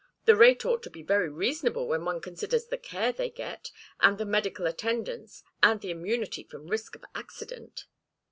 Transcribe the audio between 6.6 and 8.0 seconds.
risk of accident."